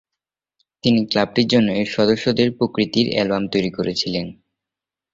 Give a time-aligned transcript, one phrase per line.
[0.83, 4.25] তিনি ক্লাবটির জন্য এর সদস্যদের প্রতিকৃতির অ্যালবাম তৈরি করেছিলেন।